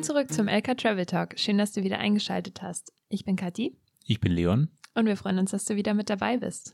[0.00, 1.38] Willkommen zurück zum LK Travel Talk.
[1.38, 2.90] Schön, dass du wieder eingeschaltet hast.
[3.10, 3.76] Ich bin Kathi.
[4.06, 4.70] Ich bin Leon.
[4.94, 6.72] Und wir freuen uns, dass du wieder mit dabei bist.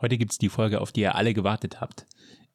[0.00, 2.06] Heute gibt es die Folge, auf die ihr alle gewartet habt.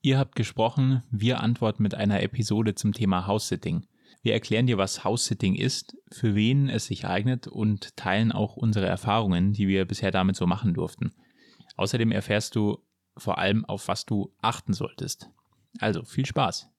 [0.02, 3.86] Ihr habt gesprochen, wir antworten mit einer Episode zum Thema House-Sitting.
[4.24, 8.88] Wir erklären dir, was House-Sitting ist, für wen es sich eignet und teilen auch unsere
[8.88, 11.14] Erfahrungen, die wir bisher damit so machen durften.
[11.78, 12.80] Außerdem erfährst du
[13.16, 15.30] vor allem, auf was du achten solltest.
[15.78, 16.73] Also viel Spaß.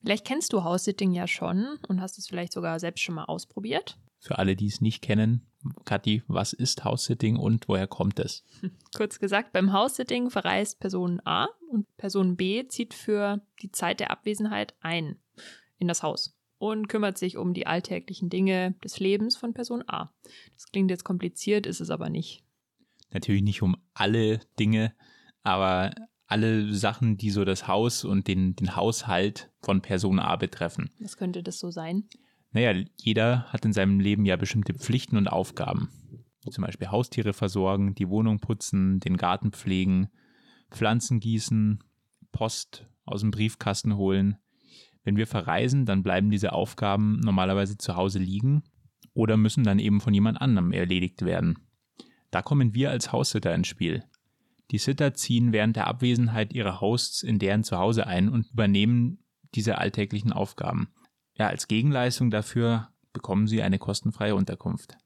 [0.00, 3.98] Vielleicht kennst du House-Sitting ja schon und hast es vielleicht sogar selbst schon mal ausprobiert.
[4.20, 5.46] Für alle, die es nicht kennen,
[5.84, 8.44] Kathi, was ist House-Sitting und woher kommt es?
[8.96, 14.10] Kurz gesagt, beim House-Sitting verreist Person A und Person B zieht für die Zeit der
[14.10, 15.16] Abwesenheit ein
[15.78, 20.12] in das Haus und kümmert sich um die alltäglichen Dinge des Lebens von Person A.
[20.54, 22.42] Das klingt jetzt kompliziert, ist es aber nicht.
[23.12, 24.94] Natürlich nicht um alle Dinge,
[25.42, 25.92] aber
[26.28, 30.90] alle Sachen, die so das Haus und den, den Haushalt von Person A betreffen.
[31.00, 32.04] Was könnte das so sein?
[32.52, 35.88] Naja, jeder hat in seinem Leben ja bestimmte Pflichten und Aufgaben.
[36.50, 40.08] Zum Beispiel Haustiere versorgen, die Wohnung putzen, den Garten pflegen,
[40.70, 41.82] Pflanzen gießen,
[42.30, 44.36] Post aus dem Briefkasten holen.
[45.04, 48.62] Wenn wir verreisen, dann bleiben diese Aufgaben normalerweise zu Hause liegen
[49.14, 51.58] oder müssen dann eben von jemand anderem erledigt werden.
[52.30, 54.04] Da kommen wir als Haussitter ins Spiel.
[54.70, 59.78] Die Sitter ziehen während der Abwesenheit ihrer Hosts in deren Zuhause ein und übernehmen diese
[59.78, 60.88] alltäglichen Aufgaben.
[61.34, 64.96] Ja, als Gegenleistung dafür bekommen sie eine kostenfreie Unterkunft.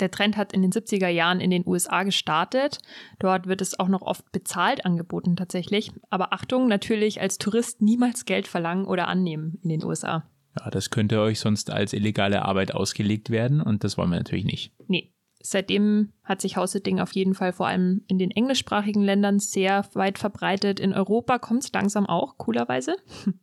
[0.00, 2.78] Der Trend hat in den 70er Jahren in den USA gestartet.
[3.18, 5.92] Dort wird es auch noch oft bezahlt angeboten tatsächlich.
[6.10, 10.28] Aber Achtung, natürlich als Tourist niemals Geld verlangen oder annehmen in den USA.
[10.58, 14.44] Ja, das könnte euch sonst als illegale Arbeit ausgelegt werden und das wollen wir natürlich
[14.44, 14.72] nicht.
[14.86, 15.12] Nee,
[15.42, 20.18] Seitdem hat sich House-Sitting auf jeden Fall vor allem in den englischsprachigen Ländern sehr weit
[20.18, 20.78] verbreitet.
[20.78, 22.96] In Europa kommt es langsam auch, coolerweise.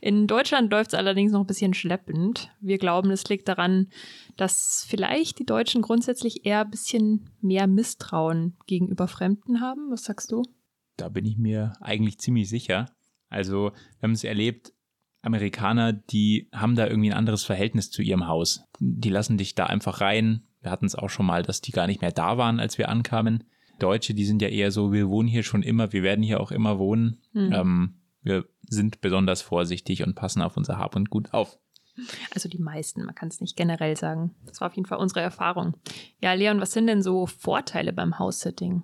[0.00, 2.50] In Deutschland läuft es allerdings noch ein bisschen schleppend.
[2.60, 3.88] Wir glauben, es liegt daran,
[4.36, 9.90] dass vielleicht die Deutschen grundsätzlich eher ein bisschen mehr Misstrauen gegenüber Fremden haben.
[9.90, 10.42] Was sagst du?
[10.96, 12.86] Da bin ich mir eigentlich ziemlich sicher.
[13.28, 14.72] Also, wir haben es erlebt,
[15.22, 18.64] Amerikaner, die haben da irgendwie ein anderes Verhältnis zu ihrem Haus.
[18.78, 21.86] Die lassen dich da einfach rein, wir hatten es auch schon mal, dass die gar
[21.86, 23.44] nicht mehr da waren, als wir ankamen.
[23.78, 26.50] Deutsche, die sind ja eher so, wir wohnen hier schon immer, wir werden hier auch
[26.50, 27.20] immer wohnen.
[27.32, 27.52] Mhm.
[27.52, 31.58] Ähm, wir sind besonders vorsichtig und passen auf unser Hab und Gut auf.
[32.32, 34.34] Also die meisten, man kann es nicht generell sagen.
[34.46, 35.76] Das war auf jeden Fall unsere Erfahrung.
[36.20, 38.82] Ja, Leon, was sind denn so Vorteile beim House-Sitting?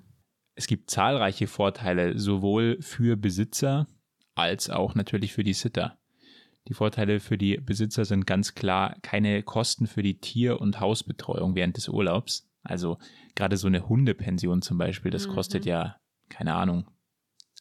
[0.57, 3.87] Es gibt zahlreiche Vorteile, sowohl für Besitzer
[4.35, 5.99] als auch natürlich für die Sitter.
[6.69, 11.55] Die Vorteile für die Besitzer sind ganz klar keine Kosten für die Tier- und Hausbetreuung
[11.55, 12.49] während des Urlaubs.
[12.63, 12.99] Also
[13.35, 15.33] gerade so eine Hundepension zum Beispiel, das mhm.
[15.33, 15.97] kostet ja,
[16.31, 16.87] keine Ahnung,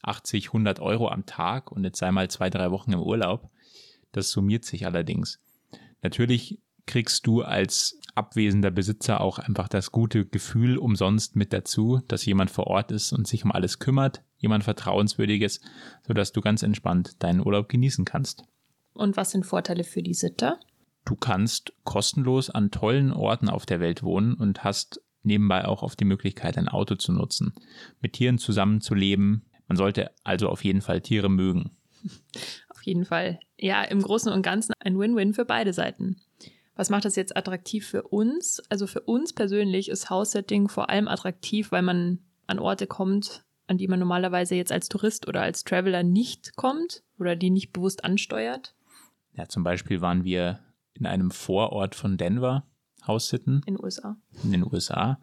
[0.03, 3.50] 80, 100 Euro am Tag und jetzt sei mal zwei, drei Wochen im Urlaub.
[4.12, 5.40] Das summiert sich allerdings.
[6.02, 12.25] Natürlich kriegst du als abwesender Besitzer auch einfach das gute Gefühl umsonst mit dazu, dass
[12.25, 15.62] jemand vor Ort ist und sich um alles kümmert, jemand Vertrauenswürdiges,
[16.06, 18.44] sodass du ganz entspannt deinen Urlaub genießen kannst.
[18.94, 20.59] Und was sind Vorteile für die Sitter?
[21.06, 25.96] Du kannst kostenlos an tollen Orten auf der Welt wohnen und hast nebenbei auch auf
[25.96, 27.54] die Möglichkeit, ein Auto zu nutzen,
[28.02, 29.46] mit Tieren zusammenzuleben.
[29.68, 31.72] Man sollte also auf jeden Fall Tiere mögen.
[32.70, 33.40] Auf jeden Fall.
[33.58, 36.22] Ja, im Großen und Ganzen ein Win-Win für beide Seiten.
[36.75, 38.62] Was macht das jetzt attraktiv für uns?
[38.70, 43.78] Also für uns persönlich ist House-Setting vor allem attraktiv, weil man an Orte kommt, an
[43.78, 48.04] die man normalerweise jetzt als Tourist oder als Traveler nicht kommt oder die nicht bewusst
[48.04, 48.75] ansteuert.
[49.36, 50.60] Ja, zum Beispiel waren wir
[50.94, 52.66] in einem Vorort von Denver
[53.08, 53.62] Haussitten.
[53.66, 54.16] In den USA.
[54.44, 55.20] In den USA.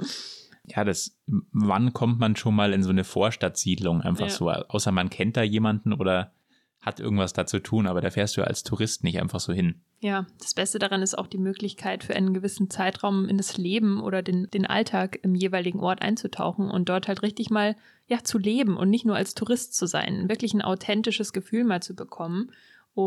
[0.66, 4.30] Ja, das, wann kommt man schon mal in so eine Vorstadtsiedlung einfach ja.
[4.30, 6.32] so, außer man kennt da jemanden oder
[6.80, 9.82] hat irgendwas da zu tun, aber da fährst du als Tourist nicht einfach so hin.
[10.00, 14.00] Ja, das Beste daran ist auch die Möglichkeit, für einen gewissen Zeitraum in das Leben
[14.00, 17.76] oder den, den Alltag im jeweiligen Ort einzutauchen und dort halt richtig mal
[18.06, 21.82] ja zu leben und nicht nur als Tourist zu sein, wirklich ein authentisches Gefühl mal
[21.82, 22.50] zu bekommen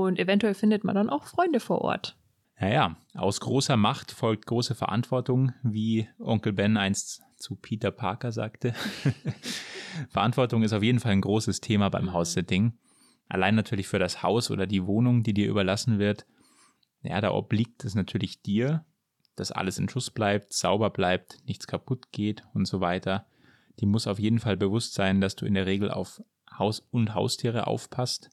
[0.02, 2.18] und eventuell findet man dann auch Freunde vor Ort.
[2.60, 8.74] Naja, aus großer Macht folgt große Verantwortung, wie Onkel Ben einst zu Peter Parker sagte.
[10.10, 12.14] Verantwortung ist auf jeden Fall ein großes Thema beim mhm.
[12.14, 12.74] House-Sitting.
[13.28, 16.26] Allein natürlich für das Haus oder die Wohnung, die dir überlassen wird.
[17.02, 18.86] Ja, da obliegt es natürlich dir,
[19.36, 23.26] dass alles in Schuss bleibt, sauber bleibt, nichts kaputt geht und so weiter.
[23.80, 26.22] Die muss auf jeden Fall bewusst sein, dass du in der Regel auf
[26.58, 28.30] Haus und Haustiere aufpasst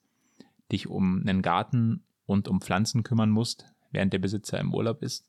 [0.72, 5.26] dich um einen Garten und um Pflanzen kümmern musst, während der Besitzer im Urlaub ist.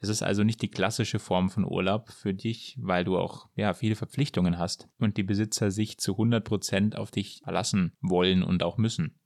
[0.00, 3.72] Es ist also nicht die klassische Form von Urlaub für dich, weil du auch ja,
[3.72, 8.62] viele Verpflichtungen hast und die Besitzer sich zu 100 Prozent auf dich verlassen wollen und
[8.62, 9.18] auch müssen.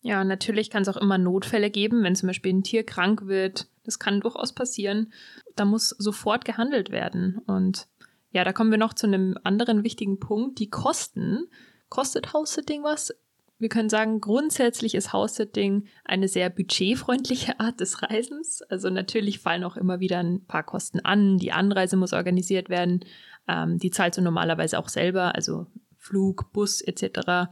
[0.00, 3.68] Ja, natürlich kann es auch immer Notfälle geben, wenn zum Beispiel ein Tier krank wird.
[3.84, 5.12] Das kann durchaus passieren.
[5.54, 7.38] Da muss sofort gehandelt werden.
[7.46, 7.88] Und
[8.30, 10.58] ja, da kommen wir noch zu einem anderen wichtigen Punkt.
[10.58, 11.46] Die Kosten.
[11.88, 13.14] Kostet House-Sitting was?
[13.58, 18.62] Wir können sagen, grundsätzlich ist House-Sitting eine sehr budgetfreundliche Art des Reisens.
[18.62, 21.38] Also natürlich fallen auch immer wieder ein paar Kosten an.
[21.38, 23.00] Die Anreise muss organisiert werden.
[23.48, 25.66] Ähm, die zahlst du normalerweise auch selber, also
[25.96, 27.50] Flug, Bus etc.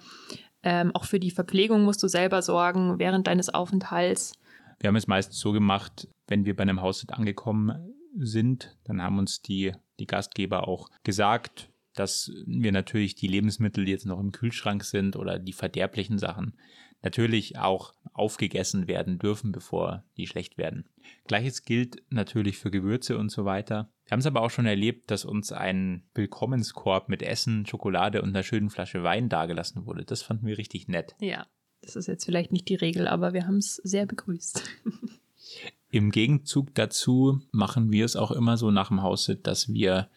[0.62, 4.32] Ähm, auch für die Verpflegung musst du selber sorgen während deines Aufenthalts.
[4.80, 9.18] Wir haben es meistens so gemacht, wenn wir bei einem Haussit angekommen sind, dann haben
[9.18, 14.32] uns die, die Gastgeber auch gesagt, dass wir natürlich die Lebensmittel, die jetzt noch im
[14.32, 16.54] Kühlschrank sind oder die verderblichen Sachen,
[17.02, 20.88] natürlich auch aufgegessen werden dürfen, bevor die schlecht werden.
[21.26, 23.90] Gleiches gilt natürlich für Gewürze und so weiter.
[24.04, 28.30] Wir haben es aber auch schon erlebt, dass uns ein Willkommenskorb mit Essen, Schokolade und
[28.30, 30.04] einer schönen Flasche Wein dagelassen wurde.
[30.04, 31.14] Das fanden wir richtig nett.
[31.20, 31.46] Ja,
[31.82, 34.62] das ist jetzt vielleicht nicht die Regel, aber wir haben es sehr begrüßt.
[35.90, 40.08] Im Gegenzug dazu machen wir es auch immer so nach dem Haussit, dass wir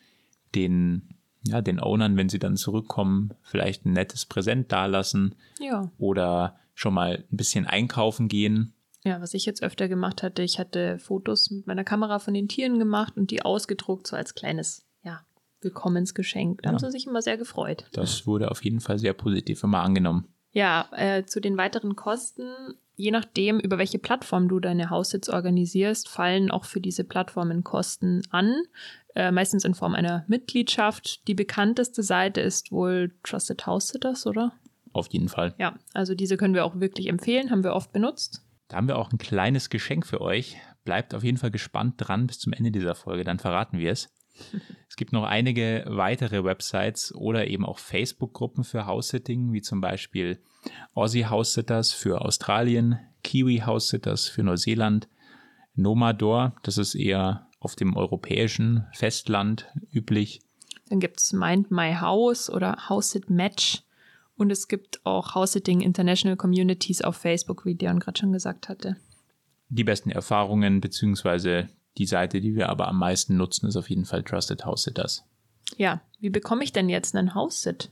[0.55, 5.35] den ja, den Ownern, wenn sie dann zurückkommen, vielleicht ein nettes Präsent dalassen.
[5.59, 5.91] Ja.
[5.97, 8.73] Oder schon mal ein bisschen einkaufen gehen.
[9.03, 12.47] Ja, was ich jetzt öfter gemacht hatte, ich hatte Fotos mit meiner Kamera von den
[12.47, 15.21] Tieren gemacht und die ausgedruckt, so als kleines, ja,
[15.61, 16.61] Willkommensgeschenk.
[16.61, 16.73] Da ja.
[16.73, 17.85] haben sie sich immer sehr gefreut.
[17.93, 20.27] Das wurde auf jeden Fall sehr positiv immer angenommen.
[20.51, 22.49] Ja, äh, zu den weiteren Kosten.
[22.99, 28.23] Je nachdem, über welche Plattform du deine Haussitz organisierst, fallen auch für diese Plattformen Kosten
[28.31, 28.55] an.
[29.15, 31.27] Äh, meistens in Form einer Mitgliedschaft.
[31.27, 34.51] Die bekannteste Seite ist wohl Trusted House Sitters, oder?
[34.93, 35.53] Auf jeden Fall.
[35.59, 38.41] Ja, also diese können wir auch wirklich empfehlen, haben wir oft benutzt.
[38.67, 40.57] Da haben wir auch ein kleines Geschenk für euch.
[40.83, 44.09] Bleibt auf jeden Fall gespannt dran bis zum Ende dieser Folge, dann verraten wir es.
[44.89, 50.39] Es gibt noch einige weitere Websites oder eben auch Facebook-Gruppen für House-Sitting, wie zum Beispiel
[50.93, 55.07] Aussie House-Sitters für Australien, Kiwi House-Sitters für Neuseeland,
[55.75, 60.41] Nomador, das ist eher auf dem europäischen Festland üblich.
[60.89, 63.83] Dann gibt es Mind My House oder House It Match.
[64.37, 68.69] Und es gibt auch House Sitting International Communities auf Facebook, wie Dion gerade schon gesagt
[68.69, 68.95] hatte.
[69.69, 71.67] Die besten Erfahrungen, beziehungsweise
[71.97, 75.25] die Seite, die wir aber am meisten nutzen, ist auf jeden Fall Trusted House Sitters.
[75.75, 77.91] Ja, wie bekomme ich denn jetzt einen House Sit?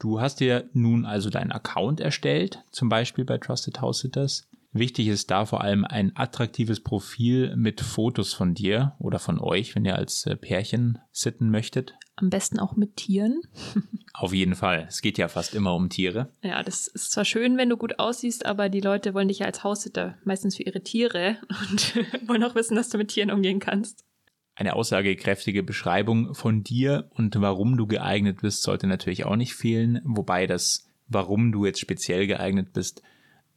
[0.00, 4.48] Du hast dir nun also deinen Account erstellt, zum Beispiel bei Trusted House Sitters.
[4.72, 9.74] Wichtig ist da vor allem ein attraktives Profil mit Fotos von dir oder von euch,
[9.74, 11.96] wenn ihr als äh, Pärchen sitten möchtet.
[12.16, 13.42] Am besten auch mit Tieren.
[14.14, 14.86] Auf jeden Fall.
[14.88, 16.30] Es geht ja fast immer um Tiere.
[16.42, 19.46] Ja, das ist zwar schön, wenn du gut aussiehst, aber die Leute wollen dich ja
[19.46, 21.36] als Haussitter meistens für ihre Tiere
[21.70, 21.94] und
[22.26, 24.06] wollen auch wissen, dass du mit Tieren umgehen kannst.
[24.54, 30.00] Eine aussagekräftige Beschreibung von dir und warum du geeignet bist, sollte natürlich auch nicht fehlen,
[30.04, 33.02] wobei das, warum du jetzt speziell geeignet bist,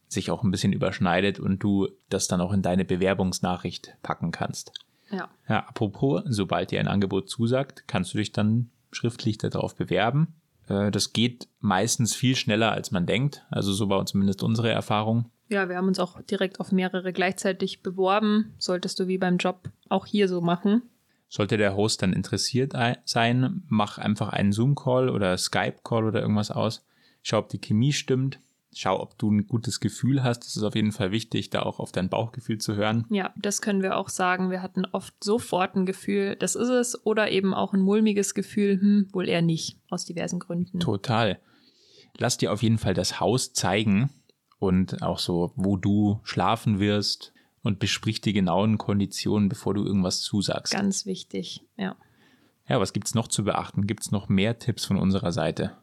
[0.08, 4.72] sich auch ein bisschen überschneidet und du das dann auch in deine Bewerbungsnachricht packen kannst.
[5.10, 5.28] Ja.
[5.48, 10.34] Ja, apropos, sobald dir ein Angebot zusagt, kannst du dich dann schriftlich darauf bewerben.
[10.68, 13.44] Äh, das geht meistens viel schneller, als man denkt.
[13.50, 15.30] Also so war zumindest unsere Erfahrung.
[15.54, 18.54] Ja, wir haben uns auch direkt auf mehrere gleichzeitig beworben.
[18.58, 20.82] Solltest du wie beim Job auch hier so machen.
[21.28, 22.72] Sollte der Host dann interessiert
[23.04, 26.84] sein, mach einfach einen Zoom-Call oder Skype-Call oder irgendwas aus.
[27.22, 28.40] Schau, ob die Chemie stimmt
[28.76, 30.44] schau, ob du ein gutes Gefühl hast.
[30.44, 33.06] Es ist auf jeden Fall wichtig, da auch auf dein Bauchgefühl zu hören.
[33.08, 34.50] Ja, das können wir auch sagen.
[34.50, 38.80] Wir hatten oft sofort ein Gefühl, das ist es, oder eben auch ein mulmiges Gefühl,
[38.80, 40.80] hm, wohl eher nicht, aus diversen Gründen.
[40.80, 41.38] Total.
[42.18, 44.10] Lass dir auf jeden Fall das Haus zeigen
[44.58, 47.32] und auch so, wo du schlafen wirst
[47.62, 50.72] und besprich die genauen Konditionen, bevor du irgendwas zusagst.
[50.72, 51.96] Ganz wichtig, ja.
[52.68, 53.86] Ja, was gibt's noch zu beachten?
[53.86, 55.76] Gibt's noch mehr Tipps von unserer Seite?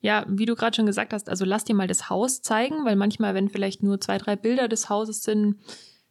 [0.00, 2.94] Ja, wie du gerade schon gesagt hast, also lass dir mal das Haus zeigen, weil
[2.94, 5.56] manchmal, wenn vielleicht nur zwei, drei Bilder des Hauses sind,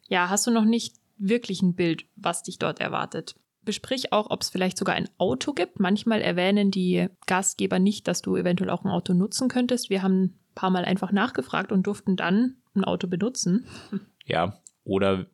[0.09, 3.35] ja, hast du noch nicht wirklich ein Bild, was dich dort erwartet.
[3.61, 5.79] Besprich auch, ob es vielleicht sogar ein Auto gibt.
[5.79, 9.89] Manchmal erwähnen die Gastgeber nicht, dass du eventuell auch ein Auto nutzen könntest.
[9.89, 13.65] Wir haben paar Mal einfach nachgefragt und durften dann ein Auto benutzen.
[14.25, 15.25] Ja, oder,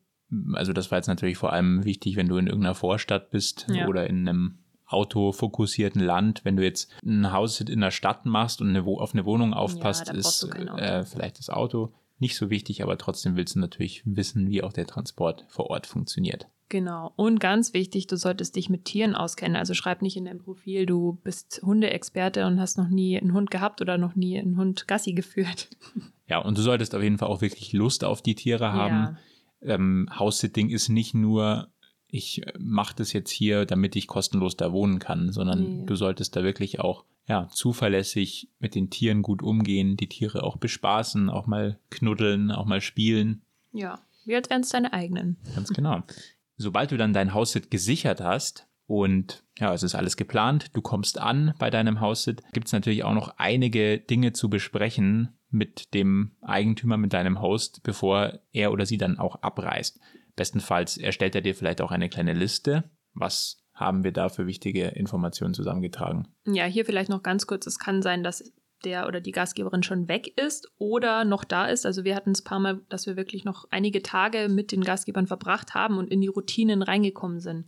[0.54, 3.86] also das war jetzt natürlich vor allem wichtig, wenn du in irgendeiner Vorstadt bist ja.
[3.86, 6.44] oder in einem autofokussierten Land.
[6.44, 10.08] Wenn du jetzt ein Haus in der Stadt machst und eine, auf eine Wohnung aufpasst,
[10.08, 14.50] ja, ist äh, vielleicht das Auto nicht so wichtig, aber trotzdem willst du natürlich wissen,
[14.50, 16.48] wie auch der Transport vor Ort funktioniert.
[16.70, 17.12] Genau.
[17.16, 19.56] Und ganz wichtig, du solltest dich mit Tieren auskennen.
[19.56, 23.50] Also schreib nicht in dein Profil, du bist Hundeexperte und hast noch nie einen Hund
[23.50, 25.68] gehabt oder noch nie einen Hund Gassi geführt.
[26.30, 29.18] Ja, und du solltest auf jeden Fall auch wirklich Lust auf die Tiere haben.
[29.60, 29.74] Ja.
[29.74, 31.72] Ähm, House-Sitting ist nicht nur
[32.06, 35.86] ich äh, mache das jetzt hier, damit ich kostenlos da wohnen kann, sondern nee.
[35.86, 40.56] du solltest da wirklich auch ja, zuverlässig mit den Tieren gut umgehen, die Tiere auch
[40.56, 43.42] bespaßen, auch mal knuddeln, auch mal spielen.
[43.72, 44.00] Ja.
[44.24, 45.36] Wie als wären es deine eigenen.
[45.54, 46.02] Ganz genau.
[46.60, 51.18] Sobald du dann dein Haussit gesichert hast und ja, es ist alles geplant, du kommst
[51.18, 56.36] an bei deinem Haussit, gibt es natürlich auch noch einige Dinge zu besprechen mit dem
[56.42, 60.00] Eigentümer, mit deinem Host, bevor er oder sie dann auch abreist.
[60.36, 62.90] Bestenfalls erstellt er dir vielleicht auch eine kleine Liste.
[63.14, 66.28] Was haben wir da für wichtige Informationen zusammengetragen?
[66.44, 67.66] Ja, hier vielleicht noch ganz kurz.
[67.66, 68.52] Es kann sein, dass
[68.84, 71.86] der oder die Gastgeberin schon weg ist oder noch da ist.
[71.86, 74.82] Also wir hatten es ein paar Mal, dass wir wirklich noch einige Tage mit den
[74.82, 77.66] Gastgebern verbracht haben und in die Routinen reingekommen sind.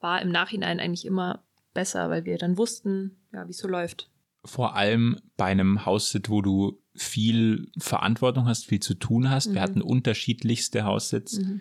[0.00, 1.42] War im Nachhinein eigentlich immer
[1.74, 4.10] besser, weil wir dann wussten, ja, wie es so läuft.
[4.44, 9.48] Vor allem bei einem Haussit, wo du viel Verantwortung hast, viel zu tun hast.
[9.48, 9.54] Mhm.
[9.54, 11.38] Wir hatten unterschiedlichste Haussits.
[11.38, 11.60] Mhm.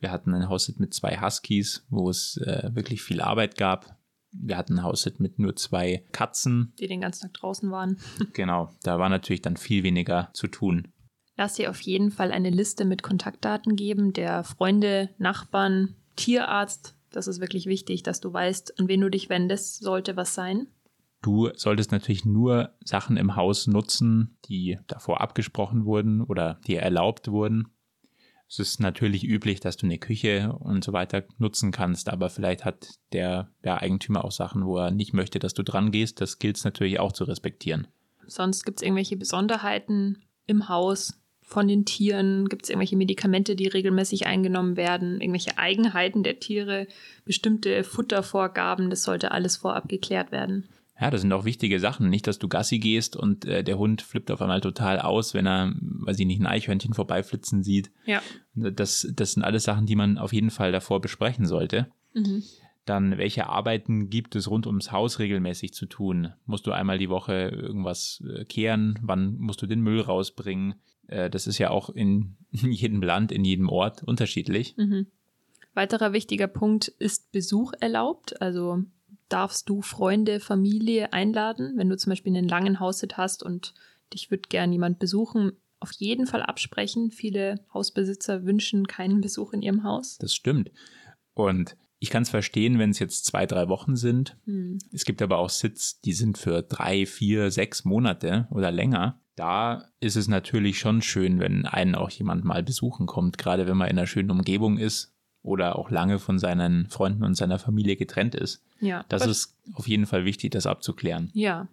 [0.00, 3.97] Wir hatten ein Haussit mit zwei Huskies, wo es äh, wirklich viel Arbeit gab.
[4.32, 6.72] Wir hatten ein Haussit mit nur zwei Katzen.
[6.78, 7.98] Die den ganzen Tag draußen waren.
[8.32, 10.88] genau, da war natürlich dann viel weniger zu tun.
[11.36, 16.96] Lass dir auf jeden Fall eine Liste mit Kontaktdaten geben, der Freunde, Nachbarn, Tierarzt.
[17.10, 20.66] Das ist wirklich wichtig, dass du weißt, an wen du dich wendest, sollte was sein.
[21.22, 27.28] Du solltest natürlich nur Sachen im Haus nutzen, die davor abgesprochen wurden oder dir erlaubt
[27.28, 27.68] wurden.
[28.48, 32.64] Es ist natürlich üblich, dass du eine Küche und so weiter nutzen kannst, aber vielleicht
[32.64, 36.20] hat der, der Eigentümer auch Sachen, wo er nicht möchte, dass du dran gehst.
[36.22, 37.88] Das gilt es natürlich auch zu respektieren.
[38.26, 42.48] Sonst gibt es irgendwelche Besonderheiten im Haus von den Tieren?
[42.48, 45.20] Gibt es irgendwelche Medikamente, die regelmäßig eingenommen werden?
[45.20, 46.86] Irgendwelche Eigenheiten der Tiere?
[47.24, 48.90] Bestimmte Futtervorgaben?
[48.90, 50.68] Das sollte alles vorab geklärt werden.
[51.00, 52.08] Ja, das sind auch wichtige Sachen.
[52.08, 55.46] Nicht, dass du Gassi gehst und äh, der Hund flippt auf einmal total aus, wenn
[55.46, 57.92] er, weiß ich nicht, ein Eichhörnchen vorbeiflitzen sieht.
[58.04, 58.20] Ja.
[58.54, 61.88] Das, das sind alles Sachen, die man auf jeden Fall davor besprechen sollte.
[62.14, 62.42] Mhm.
[62.84, 66.32] Dann, welche Arbeiten gibt es rund ums Haus regelmäßig zu tun?
[66.46, 68.98] Musst du einmal die Woche irgendwas äh, kehren?
[69.02, 70.74] Wann musst du den Müll rausbringen?
[71.06, 74.74] Äh, das ist ja auch in jedem Land, in jedem Ort unterschiedlich.
[74.76, 75.06] Mhm.
[75.74, 78.40] Weiterer wichtiger Punkt ist Besuch erlaubt.
[78.42, 78.82] Also
[79.28, 83.74] darfst du Freunde, Familie einladen, wenn du zum Beispiel einen langen Haussit hast und
[84.12, 87.10] dich wird gern jemand besuchen, auf jeden Fall absprechen.
[87.10, 90.18] Viele Hausbesitzer wünschen keinen Besuch in ihrem Haus.
[90.18, 90.70] Das stimmt.
[91.34, 94.36] Und ich kann es verstehen, wenn es jetzt zwei, drei Wochen sind.
[94.44, 94.78] Hm.
[94.92, 99.20] Es gibt aber auch Sits, die sind für drei, vier, sechs Monate oder länger.
[99.34, 103.76] Da ist es natürlich schon schön, wenn einen auch jemand mal besuchen kommt, gerade wenn
[103.76, 105.14] man in einer schönen Umgebung ist
[105.48, 108.62] oder auch lange von seinen Freunden und seiner Familie getrennt ist.
[108.80, 109.04] Ja.
[109.08, 111.30] Das ist auf jeden Fall wichtig, das abzuklären.
[111.32, 111.66] Ja.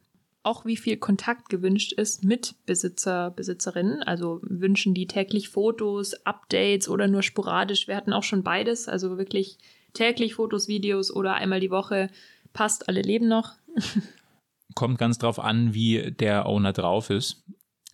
[0.44, 4.03] Auch wie viel Kontakt gewünscht ist mit Besitzer, Besitzerinnen.
[4.03, 7.88] Also wünschen die täglich Fotos, Updates oder nur sporadisch.
[7.88, 8.88] Wir hatten auch schon beides.
[8.88, 9.58] Also wirklich
[9.94, 12.10] täglich Fotos, Videos oder einmal die Woche.
[12.53, 13.53] Passt, alle leben noch.
[14.75, 17.44] Kommt ganz drauf an, wie der Owner drauf ist.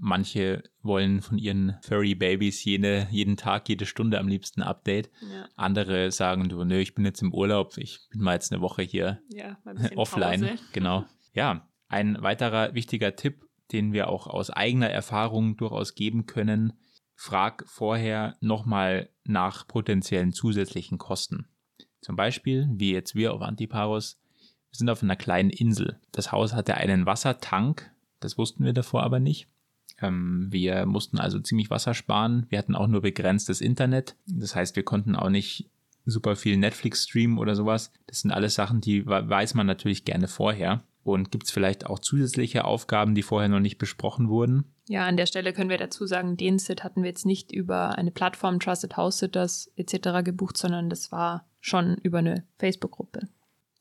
[0.03, 5.11] Manche wollen von ihren Furry Babys jede, jeden Tag, jede Stunde am liebsten Update.
[5.31, 5.47] Ja.
[5.55, 8.81] Andere sagen, du, nö, ich bin jetzt im Urlaub, ich bin mal jetzt eine Woche
[8.81, 9.59] hier ja,
[9.95, 10.41] offline.
[10.41, 10.63] Pause.
[10.73, 11.05] Genau.
[11.35, 16.73] Ja, ein weiterer wichtiger Tipp, den wir auch aus eigener Erfahrung durchaus geben können,
[17.13, 21.45] frag vorher nochmal nach potenziellen zusätzlichen Kosten.
[22.01, 24.19] Zum Beispiel, wie jetzt wir auf Antiparos,
[24.71, 25.99] wir sind auf einer kleinen Insel.
[26.11, 29.50] Das Haus hatte einen Wassertank, das wussten wir davor aber nicht.
[30.01, 32.45] Ähm, wir mussten also ziemlich Wasser sparen.
[32.49, 34.15] Wir hatten auch nur begrenztes Internet.
[34.27, 35.69] Das heißt, wir konnten auch nicht
[36.05, 37.91] super viel Netflix streamen oder sowas.
[38.07, 40.83] Das sind alles Sachen, die weiß man natürlich gerne vorher.
[41.03, 44.65] Und gibt es vielleicht auch zusätzliche Aufgaben, die vorher noch nicht besprochen wurden?
[44.87, 47.97] Ja, an der Stelle können wir dazu sagen, den Sit hatten wir jetzt nicht über
[47.97, 50.23] eine Plattform Trusted House Sitters etc.
[50.23, 53.21] gebucht, sondern das war schon über eine Facebook-Gruppe.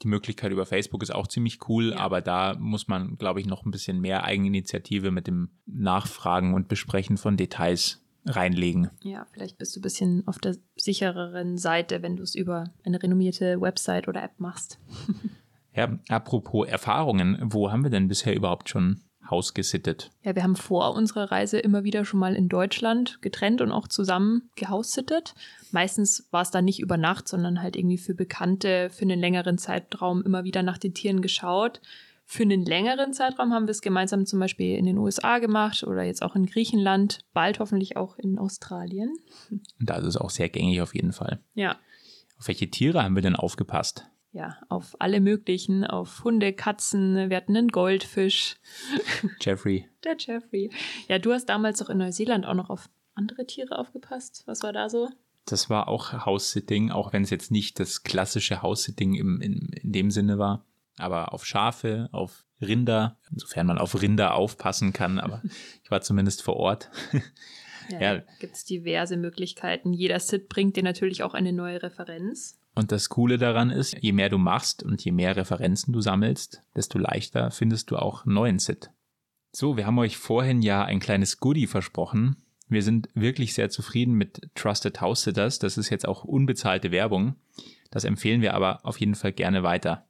[0.02, 1.98] Die Möglichkeit über Facebook ist auch ziemlich cool, ja.
[1.98, 6.68] aber da muss man, glaube ich, noch ein bisschen mehr Eigeninitiative mit dem Nachfragen und
[6.68, 8.90] Besprechen von Details reinlegen.
[9.02, 13.02] Ja, vielleicht bist du ein bisschen auf der sichereren Seite, wenn du es über eine
[13.02, 14.78] renommierte Website oder App machst.
[15.74, 20.10] ja, apropos Erfahrungen, wo haben wir denn bisher überhaupt schon Haus gesittet?
[20.22, 23.88] Ja, wir haben vor unserer Reise immer wieder schon mal in Deutschland getrennt und auch
[23.88, 25.34] zusammen gehaussittet.
[25.70, 29.58] Meistens war es dann nicht über Nacht, sondern halt irgendwie für Bekannte für einen längeren
[29.58, 31.80] Zeitraum immer wieder nach den Tieren geschaut.
[32.24, 36.04] Für einen längeren Zeitraum haben wir es gemeinsam zum Beispiel in den USA gemacht oder
[36.04, 39.12] jetzt auch in Griechenland, bald hoffentlich auch in Australien.
[39.80, 41.40] Da ist es auch sehr gängig auf jeden Fall.
[41.54, 41.76] Ja.
[42.38, 44.06] Auf welche Tiere haben wir denn aufgepasst?
[44.32, 48.56] Ja, auf alle möglichen, auf Hunde, Katzen, wir hatten einen Goldfisch.
[49.40, 49.88] Jeffrey.
[50.04, 50.70] Der Jeffrey.
[51.08, 54.44] Ja, du hast damals auch in Neuseeland auch noch auf andere Tiere aufgepasst.
[54.46, 55.08] Was war da so?
[55.46, 59.92] Das war auch House-Sitting, auch wenn es jetzt nicht das klassische House-Sitting im, in, in
[59.92, 60.64] dem Sinne war.
[60.96, 65.42] Aber auf Schafe, auf Rinder, insofern man auf Rinder aufpassen kann, aber
[65.82, 66.90] ich war zumindest vor Ort.
[67.90, 68.22] Ja, Ja.
[68.38, 69.92] Gibt es diverse Möglichkeiten.
[69.92, 72.59] Jeder Sit bringt dir natürlich auch eine neue Referenz.
[72.74, 76.62] Und das Coole daran ist, je mehr du machst und je mehr Referenzen du sammelst,
[76.76, 78.90] desto leichter findest du auch neuen Sit.
[79.52, 82.36] So, wir haben euch vorhin ja ein kleines Goodie versprochen.
[82.68, 85.58] Wir sind wirklich sehr zufrieden mit Trusted House Sitters.
[85.58, 87.34] Das ist jetzt auch unbezahlte Werbung.
[87.90, 90.06] Das empfehlen wir aber auf jeden Fall gerne weiter.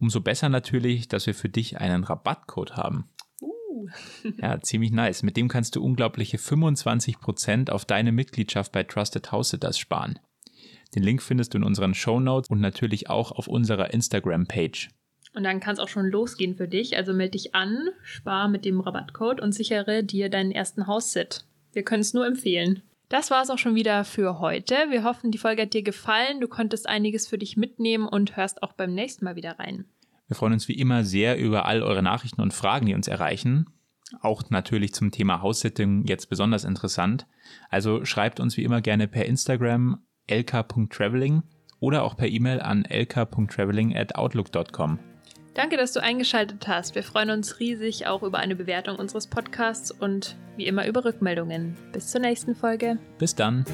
[0.00, 3.10] Umso besser natürlich, dass wir für dich einen Rabattcode haben.
[3.42, 3.88] Uh.
[4.40, 5.22] Ja, ziemlich nice.
[5.22, 10.18] Mit dem kannst du unglaubliche 25% auf deine Mitgliedschaft bei Trusted House Sitters sparen.
[10.94, 14.90] Den Link findest du in unseren Show Notes und natürlich auch auf unserer Instagram-Page.
[15.34, 16.96] Und dann kann es auch schon losgehen für dich.
[16.96, 21.44] Also melde dich an, spar mit dem Rabattcode und sichere dir deinen ersten Haussit.
[21.72, 22.82] Wir können es nur empfehlen.
[23.08, 24.74] Das war es auch schon wieder für heute.
[24.90, 26.40] Wir hoffen, die Folge hat dir gefallen.
[26.40, 29.86] Du konntest einiges für dich mitnehmen und hörst auch beim nächsten Mal wieder rein.
[30.26, 33.66] Wir freuen uns wie immer sehr über all eure Nachrichten und Fragen, die uns erreichen.
[34.20, 37.26] Auch natürlich zum Thema House-Sitting jetzt besonders interessant.
[37.70, 41.42] Also schreibt uns wie immer gerne per Instagram lk.traveling
[41.80, 44.98] oder auch per E-Mail an lk.traveling at outlook.com.
[45.54, 46.94] Danke, dass du eingeschaltet hast.
[46.94, 51.76] Wir freuen uns riesig auch über eine Bewertung unseres Podcasts und wie immer über Rückmeldungen.
[51.92, 52.98] Bis zur nächsten Folge.
[53.18, 53.64] Bis dann!